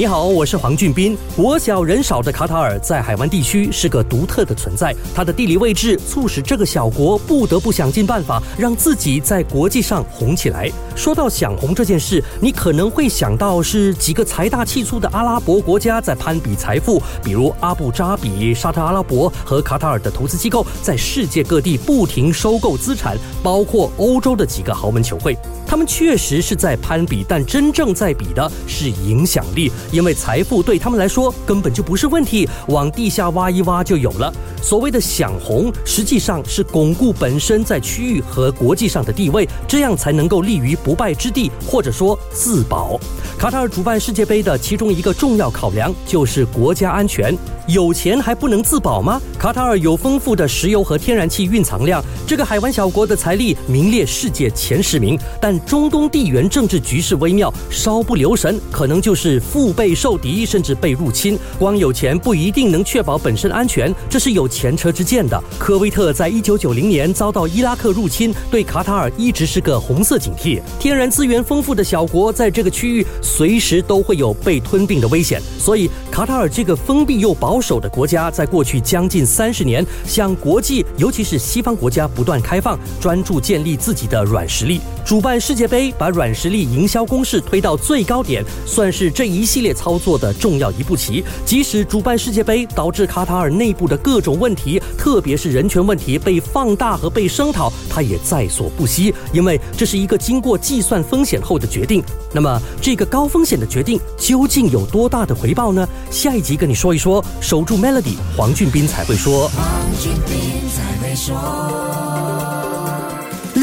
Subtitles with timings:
[0.00, 1.14] 你好，我是黄俊斌。
[1.36, 10.72] 国小人少的卡塔尔在海湾地区是个独特的存在，它的地理位置促使这个小国不得不想尽办法让自己在国际上红起来。
[10.96, 25.36] 说到想红这件事，你可能会想到是几个财大气粗的阿拉伯国家在攀比财富，比如阿布扎比、沙特阿拉伯和卡塔尔的投资机构在世界各地不停收购资产，包括欧洲的几个豪门球会。
[25.66, 34.32] 他们确实是在攀比，但真正在比的是影响力，因为财富对他们来说根本就不是问题，往地下挖一挖就有了。
[34.62, 42.98] 所谓的想红，实际上是巩固本身在区域和国际上的地位，这样才能够立于不败之地，或者说自保。
[43.38, 47.36] 卡塔尔主办世界杯的其中一个重要考量就是国家安全。
[47.66, 49.20] 有钱还不能自保吗？
[49.38, 55.18] 卡塔尔有丰富的石油和天然气蕴藏量，这个海湾小国的财力名列世界前十名。
[55.40, 61.38] 但中东地缘政治局势微妙，稍不留神，可能就是腹背受敌意，甚至被入侵。
[61.58, 65.42] 光有钱不一定能确保本身安全，这是有前车之鉴的。
[65.58, 70.60] 科威特在一九九零年遭到伊拉克入侵，对卡塔尔一直是个红色警惕。
[70.78, 77.58] 天然资源丰富的小国，在这个区域随时都会有被吞并的危险，所以卡塔尔这个封闭又保。
[77.60, 84.80] 守的国家在过去将近三十年向国际，尤其是西方国家不断开放，专注建立自己的软实力。
[85.04, 91.24] 主办世界杯，把软实力营销攻势推到最高点，算是这一系列操作的重要一步棋。
[91.44, 102.02] 即使主办世界杯导致卡塔尔内部的各种问题，特别是人权问题被放大和被声讨，他也在所不惜，因为这是一个经过计算风险后的决定。
[102.32, 105.88] 那么，这个高风险的决定究竟有多大的回报呢？
[106.10, 107.24] 下一集跟你说一说。
[107.40, 109.48] 守住 Melody，黄俊斌才会说。
[109.48, 109.66] 黄
[110.00, 112.29] 俊斌才会说。